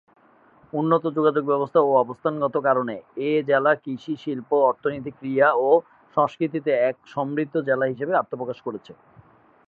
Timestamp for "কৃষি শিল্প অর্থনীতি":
3.75-5.11